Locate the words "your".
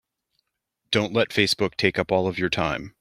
2.39-2.49